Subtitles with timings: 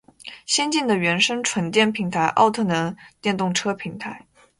[0.47, 4.25] 先进的原生纯电平台奥特能电动车平台